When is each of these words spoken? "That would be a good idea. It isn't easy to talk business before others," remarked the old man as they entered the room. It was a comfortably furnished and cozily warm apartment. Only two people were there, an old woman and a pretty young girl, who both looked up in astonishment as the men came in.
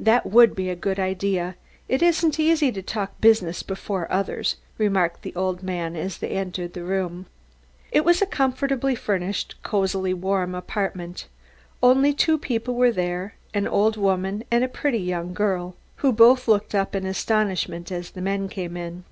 "That 0.00 0.24
would 0.24 0.56
be 0.56 0.70
a 0.70 0.74
good 0.74 0.98
idea. 0.98 1.54
It 1.86 2.00
isn't 2.00 2.40
easy 2.40 2.72
to 2.72 2.80
talk 2.80 3.20
business 3.20 3.62
before 3.62 4.10
others," 4.10 4.56
remarked 4.78 5.20
the 5.20 5.34
old 5.36 5.62
man 5.62 5.94
as 5.96 6.16
they 6.16 6.30
entered 6.30 6.72
the 6.72 6.82
room. 6.82 7.26
It 7.92 8.02
was 8.02 8.22
a 8.22 8.26
comfortably 8.26 8.94
furnished 8.94 9.56
and 9.58 9.62
cozily 9.62 10.14
warm 10.14 10.54
apartment. 10.54 11.26
Only 11.82 12.14
two 12.14 12.38
people 12.38 12.74
were 12.74 12.90
there, 12.90 13.34
an 13.52 13.68
old 13.68 13.98
woman 13.98 14.44
and 14.50 14.64
a 14.64 14.66
pretty 14.66 15.00
young 15.00 15.34
girl, 15.34 15.76
who 15.96 16.10
both 16.10 16.48
looked 16.48 16.74
up 16.74 16.96
in 16.96 17.04
astonishment 17.04 17.92
as 17.92 18.12
the 18.12 18.22
men 18.22 18.48
came 18.48 18.78
in. 18.78 19.04